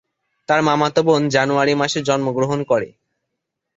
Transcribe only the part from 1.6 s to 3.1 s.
মাসে জন্মগ্রহণ করে।